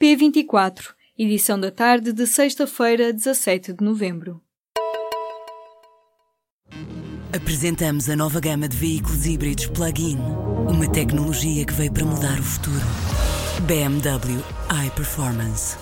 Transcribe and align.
P24, 0.00 0.94
edição 1.18 1.58
da 1.58 1.72
tarde 1.72 2.12
de 2.12 2.24
sexta-feira, 2.24 3.12
17 3.12 3.72
de 3.72 3.84
novembro. 3.84 4.40
Apresentamos 7.34 8.08
a 8.08 8.14
nova 8.14 8.38
gama 8.38 8.68
de 8.68 8.76
veículos 8.76 9.26
híbridos 9.26 9.66
plug-in. 9.66 10.18
Uma 10.68 10.88
tecnologia 10.88 11.64
que 11.64 11.72
veio 11.72 11.92
para 11.92 12.04
mudar 12.04 12.38
o 12.38 12.42
futuro. 12.44 12.86
BMW 13.66 14.40
iPerformance. 14.86 15.76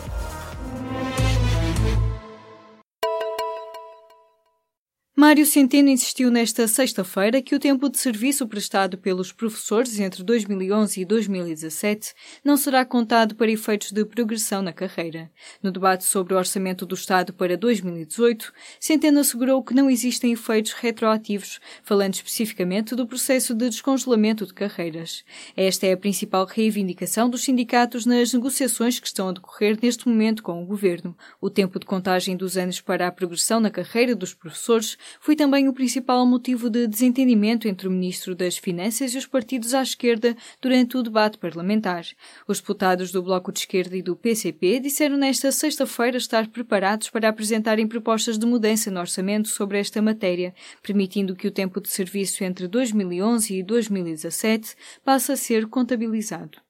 Mário 5.27 5.45
Centeno 5.45 5.89
insistiu 5.89 6.31
nesta 6.31 6.69
sexta-feira 6.69 7.43
que 7.43 7.53
o 7.53 7.59
tempo 7.59 7.89
de 7.89 7.99
serviço 7.99 8.47
prestado 8.47 8.97
pelos 8.97 9.33
professores 9.33 9.99
entre 9.99 10.23
2011 10.23 11.01
e 11.01 11.05
2017 11.05 12.15
não 12.45 12.57
será 12.57 12.85
contado 12.85 13.35
para 13.35 13.51
efeitos 13.51 13.91
de 13.91 14.05
progressão 14.05 14.63
na 14.63 14.73
carreira. 14.73 15.29
No 15.61 15.73
debate 15.73 16.05
sobre 16.05 16.33
o 16.33 16.37
orçamento 16.37 16.87
do 16.87 16.95
Estado 16.95 17.33
para 17.33 17.57
2018, 17.57 18.53
Centeno 18.79 19.19
assegurou 19.19 19.65
que 19.65 19.75
não 19.75 19.91
existem 19.91 20.31
efeitos 20.31 20.75
retroativos, 20.75 21.59
falando 21.83 22.15
especificamente 22.15 22.95
do 22.95 23.05
processo 23.05 23.53
de 23.53 23.69
descongelamento 23.69 24.47
de 24.47 24.55
carreiras. 24.55 25.25
Esta 25.57 25.89
é 25.89 25.93
a 25.95 25.97
principal 25.97 26.47
reivindicação 26.47 27.29
dos 27.29 27.43
sindicatos 27.43 28.07
nas 28.07 28.33
negociações 28.33 29.01
que 29.01 29.09
estão 29.09 29.31
a 29.31 29.33
decorrer 29.33 29.77
neste 29.83 30.07
momento 30.07 30.41
com 30.41 30.63
o 30.63 30.67
governo. 30.67 31.19
O 31.41 31.51
tempo 31.51 31.81
de 31.81 31.87
contagem 31.87 32.37
dos 32.37 32.57
anos 32.57 32.81
para 32.81 33.09
a 33.09 33.11
progressão 33.11 33.59
na 33.59 33.73
carreira 33.73 34.15
dos 34.15 34.33
professores 34.33 34.97
foi 35.21 35.37
também 35.37 35.69
o 35.69 35.73
principal 35.73 36.27
motivo 36.27 36.69
de 36.69 36.87
desentendimento 36.87 37.69
entre 37.69 37.89
o 37.89 37.91
Ministro 37.91 38.35
das 38.35 38.57
Finanças 38.57 39.15
e 39.15 39.19
os 39.19 39.27
partidos 39.27 39.75
à 39.75 39.83
esquerda 39.83 40.37
durante 40.61 40.97
o 40.97 41.03
debate 41.03 41.39
parlamentar. 41.39 42.05
Os 42.47 42.61
deputados 42.61 43.13
do 43.13 43.23
Bloco 43.23 43.53
de 43.53 43.61
Esquerda 43.61 43.97
e 43.97 44.03
do 44.03 44.17
PCP 44.17 44.81
disseram 44.81 45.17
nesta 45.17 45.53
sexta-feira 45.53 46.17
estar 46.17 46.49
preparados 46.49 47.11
para 47.11 47.29
apresentarem 47.29 47.87
propostas 47.87 48.39
de 48.39 48.47
mudança 48.47 48.91
no 48.91 49.01
orçamento 49.01 49.49
sobre 49.49 49.79
esta 49.79 50.03
matéria, 50.03 50.55
permitindo 50.83 51.37
que 51.37 51.49
o 51.49 51.53
tempo 51.53 51.81
de 51.81 51.89
serviço 51.89 52.45
entre 52.45 52.69
2011 52.69 53.55
e 53.55 53.63
2017 53.63 54.75
passe 55.05 55.33
a 55.33 55.37
ser 55.37 55.67
contabilizado. 55.67 56.66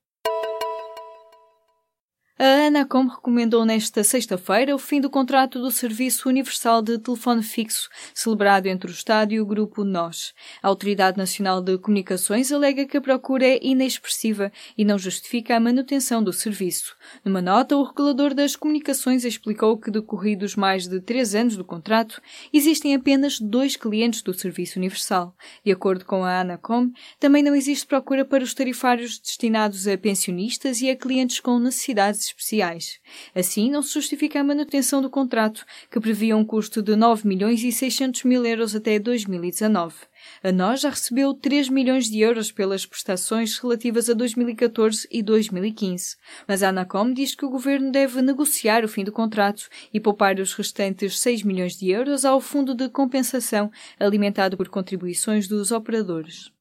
A 2.38 2.66
Anacom 2.66 3.06
recomendou 3.06 3.64
nesta 3.64 4.04
sexta-feira 4.04 4.74
o 4.74 4.78
fim 4.78 5.00
do 5.00 5.08
contrato 5.08 5.58
do 5.58 5.70
Serviço 5.70 6.28
Universal 6.28 6.82
de 6.82 6.98
Telefone 6.98 7.42
Fixo, 7.42 7.88
celebrado 8.12 8.66
entre 8.66 8.90
o 8.90 8.92
Estado 8.92 9.32
e 9.32 9.40
o 9.40 9.46
Grupo 9.46 9.82
NOS. 9.84 10.34
A 10.62 10.68
Autoridade 10.68 11.16
Nacional 11.16 11.62
de 11.62 11.78
Comunicações 11.78 12.52
alega 12.52 12.84
que 12.84 12.98
a 12.98 13.00
procura 13.00 13.46
é 13.46 13.58
inexpressiva 13.62 14.52
e 14.76 14.84
não 14.84 14.98
justifica 14.98 15.56
a 15.56 15.60
manutenção 15.60 16.22
do 16.22 16.30
serviço. 16.30 16.94
Numa 17.24 17.40
nota, 17.40 17.74
o 17.74 17.82
regulador 17.82 18.34
das 18.34 18.54
comunicações 18.54 19.24
explicou 19.24 19.78
que, 19.78 19.90
decorridos 19.90 20.54
mais 20.56 20.86
de 20.86 21.00
três 21.00 21.34
anos 21.34 21.56
do 21.56 21.64
contrato, 21.64 22.20
existem 22.52 22.94
apenas 22.94 23.40
dois 23.40 23.76
clientes 23.76 24.20
do 24.20 24.34
Serviço 24.34 24.78
Universal. 24.78 25.34
De 25.64 25.72
acordo 25.72 26.04
com 26.04 26.22
a 26.22 26.40
Anacom, 26.40 26.90
também 27.18 27.42
não 27.42 27.54
existe 27.54 27.86
procura 27.86 28.26
para 28.26 28.44
os 28.44 28.52
tarifários 28.52 29.18
destinados 29.18 29.88
a 29.88 29.96
pensionistas 29.96 30.82
e 30.82 30.90
a 30.90 30.96
clientes 30.96 31.40
com 31.40 31.58
necessidades 31.58 32.25
especiais. 32.26 33.00
Assim, 33.34 33.70
não 33.70 33.82
se 33.82 33.94
justifica 33.94 34.40
a 34.40 34.44
manutenção 34.44 35.00
do 35.00 35.10
contrato, 35.10 35.64
que 35.90 36.00
previa 36.00 36.36
um 36.36 36.44
custo 36.44 36.82
de 36.82 36.96
9 36.96 37.26
milhões 37.26 37.62
e 37.62 37.72
600 37.72 38.24
mil 38.24 38.44
euros 38.44 38.74
até 38.74 38.98
2019. 38.98 39.94
A 40.42 40.52
nós 40.52 40.80
já 40.80 40.90
recebeu 40.90 41.34
3 41.34 41.68
milhões 41.68 42.08
de 42.10 42.20
euros 42.20 42.50
pelas 42.50 42.84
prestações 42.86 43.58
relativas 43.58 44.08
a 44.10 44.14
2014 44.14 45.06
e 45.10 45.22
2015. 45.22 46.16
Mas 46.46 46.62
a 46.62 46.70
Anacom 46.70 47.12
diz 47.12 47.34
que 47.34 47.44
o 47.44 47.50
governo 47.50 47.90
deve 47.90 48.22
negociar 48.22 48.84
o 48.84 48.88
fim 48.88 49.04
do 49.04 49.12
contrato 49.12 49.68
e 49.92 50.00
poupar 50.00 50.38
os 50.40 50.54
restantes 50.54 51.18
6 51.18 51.42
milhões 51.42 51.76
de 51.76 51.90
euros 51.90 52.24
ao 52.24 52.40
fundo 52.40 52.74
de 52.74 52.88
compensação 52.88 53.70
alimentado 53.98 54.56
por 54.56 54.68
contribuições 54.68 55.48
dos 55.48 55.70
operadores. 55.70 56.55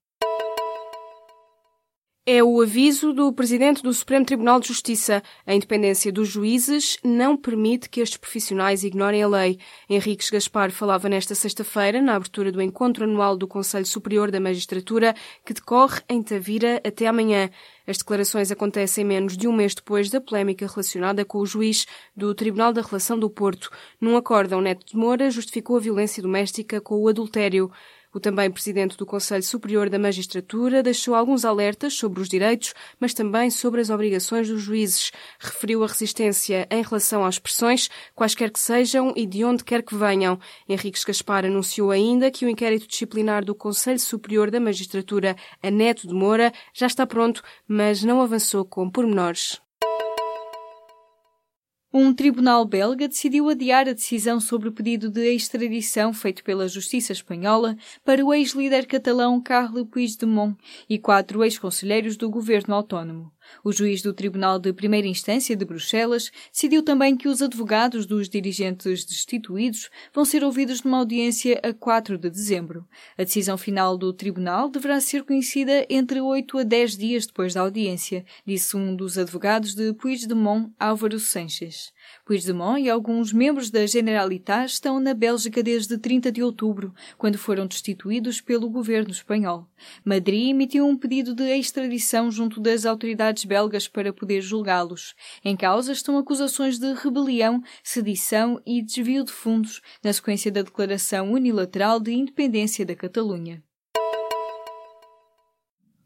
É 2.28 2.44
o 2.44 2.60
aviso 2.60 3.14
do 3.14 3.32
Presidente 3.32 3.84
do 3.84 3.94
Supremo 3.94 4.26
Tribunal 4.26 4.60
de 4.60 4.68
Justiça. 4.70 5.22
A 5.46 5.54
independência 5.54 6.12
dos 6.12 6.28
juízes 6.28 6.98
não 7.04 7.38
permite 7.38 7.88
que 7.88 8.02
estes 8.02 8.18
profissionais 8.18 8.84
ignorem 8.84 9.22
a 9.22 9.28
lei. 9.28 9.60
Henriques 9.88 10.32
Gaspar 10.32 10.72
falava 10.72 11.08
nesta 11.08 11.36
sexta-feira, 11.36 12.02
na 12.02 12.16
abertura 12.16 12.52
do 12.52 12.64
encontro 12.64 13.04
anual 13.04 13.38
do 13.38 13.48
Conselho 13.48 13.86
Superior 13.86 14.32
da 14.32 14.40
Magistratura, 14.40 15.14
que 15.46 15.54
decorre 15.54 16.02
em 16.10 16.24
Tavira 16.24 16.82
até 16.84 17.06
amanhã. 17.06 17.48
As 17.86 18.00
declarações 18.00 18.52
acontecem 18.52 19.06
menos 19.06 19.38
de 19.38 19.48
um 19.48 19.54
mês 19.54 19.76
depois 19.76 20.10
da 20.10 20.20
polémica 20.20 20.66
relacionada 20.66 21.24
com 21.24 21.38
o 21.38 21.46
juiz 21.46 21.86
do 22.18 22.34
Tribunal 22.34 22.74
da 22.74 22.82
Relação 22.82 23.20
do 23.20 23.30
Porto. 23.30 23.70
Num 24.02 24.18
acórdão, 24.18 24.62
Neto 24.62 24.84
de 24.84 24.98
Moura 24.98 25.30
justificou 25.30 25.78
a 25.78 25.80
violência 25.80 26.24
doméstica 26.24 26.82
com 26.82 27.00
o 27.00 27.08
adultério. 27.08 27.72
O 28.16 28.20
também 28.22 28.50
presidente 28.50 28.96
do 28.96 29.06
Conselho 29.06 29.44
Superior 29.44 29.90
da 29.90 30.00
Magistratura 30.00 30.82
deixou 30.82 31.16
alguns 31.16 31.44
alertas 31.44 31.96
sobre 31.96 32.22
os 32.22 32.30
direitos, 32.30 32.74
mas 32.98 33.14
também 33.14 33.50
sobre 33.50 33.82
as 33.82 33.90
obrigações 33.90 34.48
dos 34.48 34.62
juízes. 34.62 35.12
Referiu 35.38 35.84
a 35.84 35.88
resistência 35.88 36.66
em 36.72 36.82
relação 36.82 37.26
às 37.26 37.38
pressões, 37.38 37.90
quaisquer 38.16 38.52
que 38.52 38.60
sejam 38.62 39.12
e 39.18 39.26
de 39.26 39.44
onde 39.44 39.66
quer 39.66 39.84
que 39.84 39.94
venham. 39.94 40.40
Henriques 40.66 41.04
Gaspar 41.04 41.44
anunciou 41.44 41.92
ainda 41.92 42.32
que 42.32 42.46
o 42.46 42.50
inquérito 42.50 42.88
disciplinar 42.88 43.44
do 43.44 43.54
Conselho 43.54 44.00
Superior 44.00 44.50
da 44.50 44.62
Magistratura, 44.62 45.36
a 45.62 45.70
Neto 45.70 46.08
de 46.08 46.14
Moura, 46.14 46.54
já 46.74 46.88
está 46.88 47.06
pronto, 47.06 47.44
mas 47.68 48.02
não 48.02 48.22
avançou 48.22 48.64
com 48.64 48.90
pormenores. 48.90 49.60
Um 51.98 52.14
tribunal 52.14 52.66
belga 52.66 53.08
decidiu 53.08 53.48
adiar 53.48 53.88
a 53.88 53.94
decisão 53.94 54.38
sobre 54.38 54.68
o 54.68 54.72
pedido 54.74 55.10
de 55.10 55.34
extradição 55.34 56.14
feito 56.14 56.44
pela 56.44 56.68
Justiça 56.68 57.14
Espanhola 57.14 57.78
para 58.04 58.22
o 58.22 58.34
ex-líder 58.34 58.86
catalão 58.86 59.40
Carles 59.40 59.88
Puigdemont 59.90 60.58
e 60.90 61.00
quatro 61.00 61.42
ex-conselheiros 61.42 62.18
do 62.18 62.30
governo 62.30 62.76
autónomo. 62.76 63.32
O 63.64 63.72
juiz 63.72 64.02
do 64.02 64.14
Tribunal 64.14 64.60
de 64.60 64.72
Primeira 64.74 65.08
Instância 65.08 65.56
de 65.56 65.66
Bruxelas 65.66 66.32
decidiu 66.52 66.84
também 66.84 67.16
que 67.16 67.28
os 67.28 67.42
advogados 67.42 68.06
dos 68.06 68.30
dirigentes 68.30 69.06
destituídos 69.06 69.90
vão 70.14 70.26
ser 70.26 70.44
ouvidos 70.44 70.84
numa 70.84 71.00
audiência 71.00 71.60
a 71.64 71.74
4 71.74 72.18
de 72.18 72.30
dezembro. 72.30 72.88
A 73.18 73.24
decisão 73.24 73.58
final 73.58 73.98
do 73.98 74.12
tribunal 74.14 74.70
deverá 74.70 75.00
ser 75.00 75.24
conhecida 75.24 75.86
entre 75.90 76.20
8 76.20 76.60
a 76.60 76.64
10 76.64 76.98
dias 76.98 77.26
depois 77.26 77.54
da 77.54 77.62
audiência, 77.62 78.26
disse 78.46 78.76
um 78.76 78.96
dos 78.96 79.18
advogados 79.18 79.74
de 79.74 79.94
Puigdemont, 79.94 80.72
Álvaro 80.80 81.20
Sanches. 81.20 81.94
Puigdemont 82.26 82.80
e 82.82 82.90
alguns 82.90 83.32
membros 83.32 83.70
da 83.70 83.86
Generalitat 83.86 84.72
estão 84.72 85.00
na 85.00 85.14
Bélgica 85.14 85.62
desde 85.62 85.98
30 85.98 86.32
de 86.32 86.42
outubro, 86.42 86.94
quando 87.18 87.38
foram 87.38 87.68
destituídos 87.68 88.42
pelo 88.42 88.70
governo 88.70 89.12
espanhol. 89.12 89.68
Madrid 90.04 90.50
emitiu 90.50 90.88
um 90.88 90.98
pedido 90.98 91.36
de 91.36 91.44
extradição 91.44 92.32
junto 92.32 92.60
das 92.60 92.86
autoridades 92.86 93.46
belgas 93.46 93.88
para 93.88 94.14
poder 94.14 94.42
julgá-los. 94.42 95.14
Em 95.44 95.56
causa 95.56 95.92
estão 95.92 96.18
acusações 96.18 96.80
de 96.80 96.94
rebelião, 96.94 97.62
sedição 97.84 98.62
e 98.66 98.82
desvio 98.82 99.24
de 99.24 99.32
fundos, 99.32 99.82
na 100.04 100.12
sequência 100.12 100.52
da 100.52 100.62
declaração 100.62 101.32
unilateral 101.32 102.00
de 102.00 102.12
independência 102.12 102.86
da 102.86 102.96
Catalunha. 102.96 103.64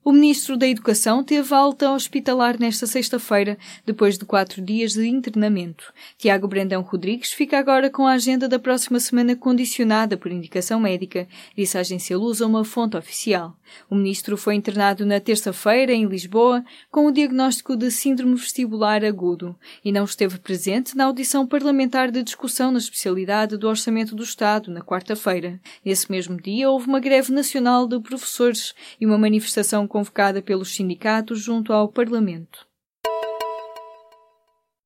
O 0.09 0.11
ministro 0.11 0.57
da 0.57 0.67
Educação 0.67 1.23
teve 1.23 1.53
alta 1.53 1.91
hospitalar 1.91 2.59
nesta 2.59 2.87
sexta-feira, 2.87 3.59
depois 3.85 4.17
de 4.17 4.25
quatro 4.25 4.59
dias 4.59 4.93
de 4.93 5.07
internamento. 5.07 5.93
Tiago 6.17 6.47
Brandão 6.47 6.81
Rodrigues 6.81 7.31
fica 7.31 7.59
agora 7.59 7.91
com 7.91 8.07
a 8.07 8.13
agenda 8.13 8.49
da 8.49 8.57
próxima 8.57 8.99
semana 8.99 9.35
condicionada 9.35 10.17
por 10.17 10.31
indicação 10.31 10.79
médica, 10.79 11.27
disse 11.55 11.77
a 11.77 11.81
agência 11.81 12.17
Lusa 12.17 12.47
uma 12.47 12.65
fonte 12.65 12.97
oficial. 12.97 13.55
O 13.87 13.93
ministro 13.93 14.35
foi 14.35 14.55
internado 14.55 15.05
na 15.05 15.19
terça-feira 15.19 15.93
em 15.93 16.07
Lisboa 16.07 16.65
com 16.89 17.05
o 17.05 17.11
diagnóstico 17.11 17.75
de 17.75 17.91
síndrome 17.91 18.33
vestibular 18.33 19.05
agudo 19.05 19.55
e 19.85 19.91
não 19.91 20.05
esteve 20.05 20.39
presente 20.39 20.97
na 20.97 21.05
audição 21.05 21.45
parlamentar 21.45 22.09
de 22.09 22.23
discussão 22.23 22.71
na 22.71 22.79
especialidade 22.79 23.57
do 23.57 23.69
Orçamento 23.69 24.15
do 24.15 24.23
Estado 24.23 24.71
na 24.71 24.81
quarta-feira. 24.81 25.59
Nesse 25.85 26.09
mesmo 26.11 26.41
dia 26.41 26.67
houve 26.67 26.87
uma 26.87 26.99
greve 26.99 27.31
nacional 27.31 27.87
de 27.87 27.99
professores 27.99 28.73
e 28.99 29.05
uma 29.05 29.19
manifestação 29.19 29.87
convocada 29.99 30.41
pelos 30.41 30.73
sindicatos 30.73 31.41
junto 31.41 31.73
ao 31.73 31.89
Parlamento. 31.89 32.65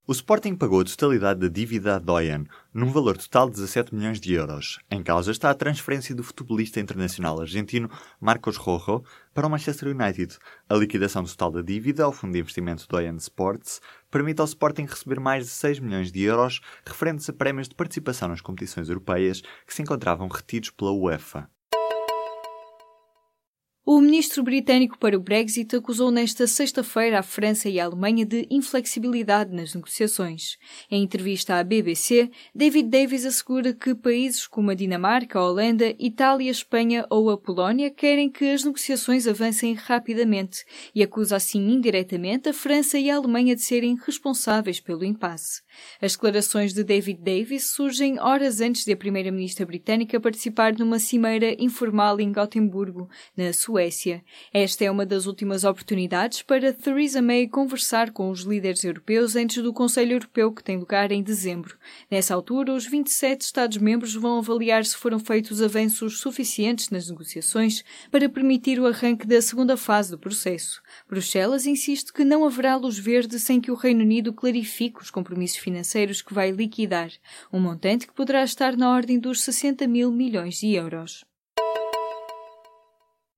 O 0.06 0.12
Sporting 0.12 0.56
pagou 0.56 0.82
a 0.82 0.84
totalidade 0.84 1.40
da 1.40 1.48
dívida 1.48 1.96
a 1.96 2.00
Doyen, 2.00 2.46
num 2.74 2.92
valor 2.92 3.16
total 3.16 3.48
de 3.48 3.56
17 3.56 3.96
milhões 3.96 4.20
de 4.20 4.34
euros. 4.34 4.80
Em 4.92 5.02
causa 5.02 5.32
está 5.32 5.50
a 5.50 5.54
transferência 5.54 6.14
do 6.14 6.24
futebolista 6.24 6.80
internacional 6.80 7.40
argentino 7.40 7.90
Marcos 8.20 8.58
Rojo 8.58 9.04
para 9.34 9.48
o 9.48 9.50
Manchester 9.50 9.96
United. 9.96 10.38
A 10.68 10.76
liquidação 10.76 11.24
total 11.24 11.52
da 11.52 11.62
dívida 11.62 12.04
ao 12.04 12.12
fundo 12.12 12.34
de 12.34 12.40
investimento 12.40 12.88
Doyen 12.90 13.16
Sports 13.16 13.80
permite 14.12 14.42
ao 14.42 14.46
Sporting 14.46 14.86
receber 14.86 15.20
mais 15.20 15.46
de 15.46 15.52
6 15.52 15.80
milhões 15.80 16.12
de 16.12 16.24
euros 16.24 16.60
referentes 16.86 17.30
a 17.30 17.34
prémios 17.34 17.70
de 17.70 17.76
participação 17.76 18.28
nas 18.28 18.42
competições 18.42 18.90
europeias 18.90 19.42
que 19.66 19.74
se 19.74 19.84
encontravam 19.84 20.28
retidos 20.28 20.72
pela 20.72 20.92
UEFA. 20.92 21.48
O 23.96 24.02
ministro 24.02 24.42
britânico 24.42 24.98
para 24.98 25.16
o 25.16 25.20
Brexit 25.20 25.76
acusou 25.76 26.10
nesta 26.10 26.48
sexta-feira 26.48 27.20
a 27.20 27.22
França 27.22 27.70
e 27.70 27.80
a 27.80 27.86
Alemanha 27.86 28.26
de 28.26 28.48
inflexibilidade 28.50 29.54
nas 29.54 29.76
negociações. 29.76 30.58
Em 30.90 31.04
entrevista 31.04 31.60
à 31.60 31.64
BBC, 31.64 32.32
David 32.56 32.90
Davis 32.90 33.24
assegura 33.24 33.72
que 33.72 33.94
países 33.94 34.48
como 34.48 34.72
a 34.72 34.74
Dinamarca, 34.74 35.38
a 35.38 35.48
Holanda, 35.48 35.94
Itália, 36.00 36.50
Espanha 36.50 37.06
ou 37.08 37.30
a 37.30 37.38
Polónia 37.38 37.92
querem 37.92 38.32
que 38.32 38.50
as 38.50 38.64
negociações 38.64 39.28
avancem 39.28 39.76
rapidamente 39.76 40.66
e 40.96 41.04
acusa 41.04 41.36
assim 41.36 41.60
indiretamente 41.70 42.50
a 42.50 42.54
França 42.54 42.98
e 42.98 43.12
a 43.12 43.16
Alemanha 43.16 43.56
de 43.56 43.62
serem 43.62 43.96
responsáveis 43.96 44.80
pelo 44.80 45.06
impasse. 45.06 45.62
As 46.02 46.14
declarações 46.14 46.74
de 46.74 46.84
David 46.84 47.22
Davis 47.22 47.72
surgem 47.72 48.20
horas 48.20 48.62
antes 48.62 48.86
de 48.86 48.92
a 48.92 48.98
primeira-ministra 48.98 49.66
britânica 49.66 50.20
participar 50.20 50.74
numa 50.74 51.00
cimeira 51.00 51.56
informal 51.62 52.20
em 52.20 52.32
Gotemburgo, 52.32 53.10
na 53.36 53.54
Suécia. 53.54 54.24
Esta 54.54 54.86
é 54.86 54.92
uma 54.92 55.06
das 55.06 55.26
últimas 55.26 55.64
oportunidades 55.64 56.42
para 56.42 56.74
Theresa 56.74 57.22
May 57.22 57.48
conversar 57.48 58.12
com 58.12 58.30
os 58.30 58.42
líderes 58.42 58.84
europeus 58.84 59.36
antes 59.36 59.62
do 59.62 59.74
Conselho 59.74 60.14
Europeu 60.14 60.52
que 60.52 60.64
tem 60.64 60.78
lugar 60.78 61.12
em 61.12 61.24
dezembro. 61.24 61.78
Nessa 62.10 62.34
altura, 62.34 62.74
os 62.74 62.86
27 62.86 63.42
Estados-membros 63.42 64.14
vão 64.16 64.40
avaliar 64.40 64.86
se 64.86 64.96
foram 64.96 65.20
feitos 65.20 65.62
avanços 65.62 66.20
suficientes 66.20 66.90
nas 66.90 67.10
negociações 67.10 67.84
para 68.12 68.30
permitir 68.30 68.80
o 68.80 68.86
arranque 68.86 69.26
da 69.26 69.42
segunda 69.42 69.78
fase 69.78 70.12
do 70.12 70.20
processo. 70.20 70.82
Bruxelas 71.10 71.66
insiste 71.66 72.12
que 72.12 72.24
não 72.24 72.46
haverá 72.46 72.76
luz 72.76 72.98
verde 72.98 73.40
sem 73.40 73.60
que 73.60 73.72
o 73.72 73.76
Reino 73.76 74.02
Unido 74.02 74.34
clarifique 74.34 75.02
os 75.02 75.10
compromissos 75.10 75.58
financeiros 75.64 76.22
que 76.22 76.34
vai 76.34 76.52
liquidar, 76.52 77.10
um 77.52 77.60
montante 77.60 78.06
que 78.06 78.14
poderá 78.14 78.44
estar 78.44 78.76
na 78.76 78.92
ordem 78.92 79.18
dos 79.18 79.42
60 79.42 79.88
mil 79.88 80.12
milhões 80.12 80.56
de 80.56 80.74
euros. 80.74 81.24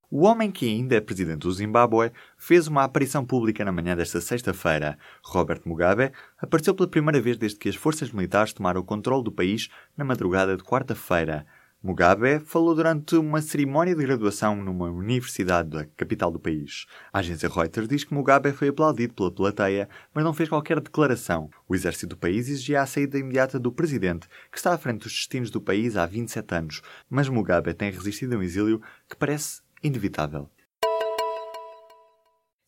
O 0.09 0.23
homem 0.23 0.51
que 0.51 0.65
ainda 0.65 0.95
é 0.95 1.01
presidente 1.01 1.41
do 1.41 1.51
Zimbábue 1.51 2.11
fez 2.37 2.67
uma 2.67 2.83
aparição 2.83 3.25
pública 3.25 3.65
na 3.65 3.71
manhã 3.71 3.95
desta 3.95 4.21
sexta-feira. 4.21 4.97
Robert 5.23 5.61
Mugabe 5.65 6.11
apareceu 6.37 6.73
pela 6.73 6.89
primeira 6.89 7.19
vez 7.19 7.37
desde 7.37 7.59
que 7.59 7.67
as 7.67 7.75
forças 7.75 8.11
militares 8.11 8.53
tomaram 8.53 8.81
o 8.81 8.83
controle 8.85 9.23
do 9.23 9.31
país 9.31 9.67
na 9.97 10.05
madrugada 10.05 10.55
de 10.55 10.63
quarta-feira. 10.63 11.45
Mugabe 11.85 12.39
falou 12.39 12.73
durante 12.73 13.15
uma 13.15 13.39
cerimónia 13.43 13.95
de 13.95 14.03
graduação 14.03 14.55
numa 14.55 14.89
universidade 14.89 15.69
da 15.69 15.85
capital 15.85 16.31
do 16.31 16.39
país. 16.39 16.87
A 17.13 17.19
agência 17.19 17.47
Reuters 17.47 17.87
diz 17.87 18.03
que 18.03 18.11
Mugabe 18.11 18.51
foi 18.53 18.69
aplaudido 18.69 19.13
pela 19.13 19.31
plateia, 19.31 19.87
mas 20.11 20.23
não 20.23 20.33
fez 20.33 20.49
qualquer 20.49 20.79
declaração. 20.79 21.47
O 21.69 21.75
exército 21.75 22.07
do 22.07 22.17
país 22.17 22.49
exigia 22.49 22.81
a 22.81 22.87
saída 22.87 23.19
imediata 23.19 23.59
do 23.59 23.71
presidente, 23.71 24.27
que 24.51 24.57
está 24.57 24.73
à 24.73 24.79
frente 24.79 25.03
dos 25.03 25.13
destinos 25.13 25.51
do 25.51 25.61
país 25.61 25.95
há 25.95 26.07
27 26.07 26.55
anos. 26.55 26.81
Mas 27.07 27.29
Mugabe 27.29 27.71
tem 27.75 27.91
resistido 27.91 28.33
a 28.33 28.39
um 28.39 28.41
exílio 28.41 28.81
que 29.07 29.15
parece 29.15 29.61
inevitável. 29.83 30.49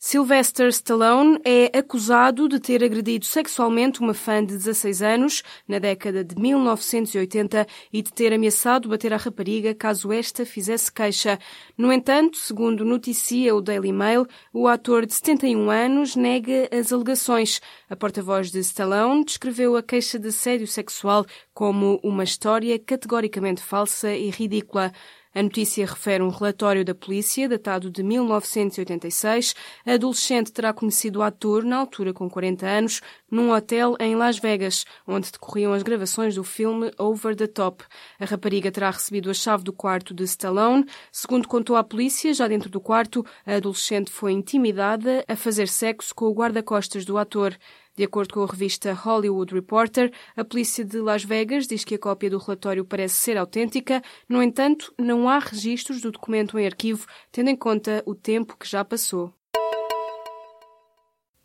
Sylvester 0.10 0.70
Stallone 0.70 1.38
é 1.44 1.78
acusado 1.78 2.48
de 2.48 2.62
ter 2.62 2.82
agredido 2.82 3.26
sexualmente 3.26 4.00
uma 4.00 4.14
fã 4.14 4.40
de 4.40 4.54
16 4.54 5.02
anos 5.02 5.44
na 5.68 5.80
década 5.80 6.24
de 6.24 6.34
1980 6.40 7.68
e 7.92 8.02
de 8.02 8.14
ter 8.14 8.32
ameaçado 8.32 8.88
bater 8.88 9.12
a 9.12 9.18
rapariga 9.18 9.76
caso 9.76 10.10
esta 10.14 10.46
fizesse 10.46 10.90
queixa. 10.90 11.38
No 11.78 11.92
entanto, 11.92 12.38
segundo 12.38 12.86
noticia 12.86 13.54
o 13.54 13.60
Daily 13.60 13.92
Mail, 13.92 14.26
o 14.54 14.70
ator 14.70 15.06
de 15.06 15.14
71 15.14 15.70
anos 15.70 16.16
nega 16.16 16.70
as 16.72 16.94
alegações. 16.94 17.60
A 17.90 17.96
porta-voz 17.98 18.50
de 18.50 18.60
Stallone 18.60 19.26
descreveu 19.26 19.76
a 19.76 19.84
queixa 19.84 20.18
de 20.18 20.30
assédio 20.30 20.68
sexual 20.68 21.26
como 21.54 22.00
uma 22.02 22.24
história 22.24 22.80
categoricamente 22.80 23.62
falsa 23.62 24.14
e 24.14 24.30
ridícula. 24.30 24.94
A 25.38 25.44
notícia 25.44 25.86
refere 25.86 26.24
um 26.24 26.30
relatório 26.30 26.84
da 26.84 26.96
polícia 26.96 27.48
datado 27.48 27.92
de 27.92 28.02
1986. 28.02 29.54
A 29.86 29.92
adolescente 29.92 30.52
terá 30.52 30.74
conhecido 30.74 31.20
o 31.20 31.22
ator, 31.22 31.64
na 31.64 31.78
altura 31.78 32.12
com 32.12 32.28
40 32.28 32.66
anos, 32.66 33.02
num 33.30 33.52
hotel 33.52 33.96
em 34.00 34.16
Las 34.16 34.40
Vegas, 34.40 34.84
onde 35.06 35.32
decorriam 35.32 35.74
as 35.74 35.84
gravações 35.84 36.34
do 36.34 36.44
filme 36.44 36.92
Over 36.98 37.36
the 37.36 37.46
Top. 37.46 37.84
A 38.20 38.26
rapariga 38.26 38.72
terá 38.72 38.90
recebido 38.90 39.30
a 39.30 39.34
chave 39.36 39.64
do 39.64 39.72
quarto 39.72 40.12
de 40.12 40.24
Stallone. 40.24 40.88
Segundo 41.12 41.48
contou 41.48 41.76
à 41.76 41.84
polícia, 41.84 42.34
já 42.34 42.48
dentro 42.48 42.68
do 42.68 42.82
quarto, 42.82 43.24
a 43.46 43.58
adolescente 43.58 44.10
foi 44.10 44.32
intimidada 44.32 45.24
a 45.28 45.36
fazer 45.36 45.68
sexo 45.68 46.16
com 46.16 46.26
o 46.26 46.34
guarda-costas 46.34 47.06
do 47.06 47.16
ator. 47.16 47.56
De 47.98 48.04
acordo 48.04 48.36
com 48.36 48.44
a 48.44 48.46
revista 48.46 48.94
Hollywood 48.94 49.56
Reporter, 49.56 50.14
a 50.36 50.46
polícia 50.46 50.86
de 50.86 51.00
Las 51.00 51.24
Vegas 51.24 51.66
diz 51.66 51.84
que 51.84 51.96
a 51.96 52.00
cópia 52.00 52.30
do 52.30 52.38
relatório 52.38 52.86
parece 52.86 53.16
ser 53.16 53.38
autêntica, 53.38 54.04
no 54.30 54.44
entanto, 54.44 54.94
não 55.00 55.28
há 55.28 55.40
registros 55.40 56.00
do 56.00 56.12
documento 56.12 56.60
em 56.60 56.68
arquivo, 56.68 57.08
tendo 57.32 57.50
em 57.50 57.56
conta 57.56 58.04
o 58.06 58.14
tempo 58.14 58.56
que 58.56 58.70
já 58.70 58.86
passou. 58.86 59.34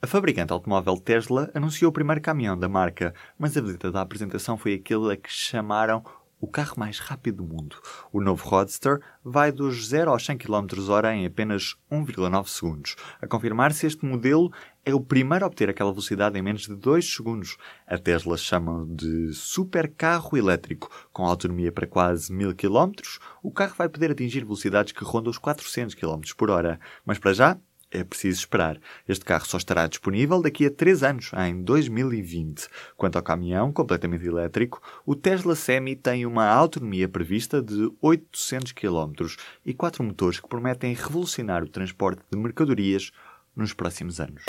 A 0.02 0.06
fabricante 0.06 0.52
automóvel 0.52 0.98
Tesla 0.98 1.50
anunciou 1.54 1.88
o 1.88 1.92
primeiro 1.92 2.20
caminhão 2.20 2.58
da 2.58 2.68
marca, 2.68 3.14
mas 3.38 3.56
a 3.56 3.62
visita 3.62 3.90
da 3.90 4.02
apresentação 4.02 4.58
foi 4.58 4.74
aquele 4.74 5.10
a 5.10 5.16
que 5.16 5.30
chamaram 5.32 6.04
o 6.42 6.48
carro 6.48 6.74
mais 6.76 6.98
rápido 6.98 7.36
do 7.36 7.44
mundo. 7.44 7.76
O 8.12 8.20
novo 8.20 8.46
Roadster 8.48 9.00
vai 9.24 9.52
dos 9.52 9.86
0 9.86 10.10
aos 10.10 10.26
100 10.26 10.38
km 10.38 10.66
h 10.98 11.14
em 11.14 11.24
apenas 11.24 11.76
1,9 11.88 12.48
segundos. 12.48 12.96
A 13.20 13.28
confirmar 13.28 13.72
se 13.72 13.86
este 13.86 14.04
modelo 14.04 14.52
é 14.84 14.92
o 14.92 15.00
primeiro 15.00 15.44
a 15.44 15.46
obter 15.46 15.70
aquela 15.70 15.92
velocidade 15.92 16.36
em 16.36 16.42
menos 16.42 16.62
de 16.62 16.74
2 16.74 17.14
segundos. 17.14 17.56
A 17.86 17.96
Tesla 17.96 18.36
chama 18.36 18.84
de 18.90 19.32
super 19.32 19.88
carro 19.88 20.36
elétrico. 20.36 20.90
Com 21.12 21.24
autonomia 21.24 21.70
para 21.70 21.86
quase 21.86 22.32
1000 22.32 22.56
km, 22.56 22.90
o 23.40 23.52
carro 23.52 23.76
vai 23.78 23.88
poder 23.88 24.10
atingir 24.10 24.40
velocidades 24.40 24.92
que 24.92 25.04
rondam 25.04 25.30
os 25.30 25.38
400 25.38 25.94
km 25.94 26.22
por 26.36 26.50
hora. 26.50 26.80
Mas 27.06 27.20
para 27.20 27.32
já, 27.32 27.56
é 27.92 28.02
preciso 28.02 28.40
esperar. 28.40 28.80
Este 29.06 29.24
carro 29.24 29.46
só 29.46 29.58
estará 29.58 29.86
disponível 29.86 30.40
daqui 30.40 30.66
a 30.66 30.70
3 30.70 31.02
anos, 31.02 31.30
em 31.36 31.62
2020. 31.62 32.66
Quanto 32.96 33.16
ao 33.16 33.22
caminhão, 33.22 33.72
completamente 33.72 34.26
elétrico, 34.26 34.80
o 35.04 35.14
Tesla 35.14 35.54
Semi 35.54 35.94
tem 35.94 36.24
uma 36.24 36.46
autonomia 36.46 37.08
prevista 37.08 37.62
de 37.62 37.92
800 38.00 38.72
km 38.72 39.12
e 39.64 39.74
quatro 39.74 40.02
motores 40.02 40.40
que 40.40 40.48
prometem 40.48 40.94
revolucionar 40.94 41.62
o 41.62 41.68
transporte 41.68 42.22
de 42.30 42.38
mercadorias 42.38 43.12
nos 43.54 43.74
próximos 43.74 44.20
anos. 44.20 44.42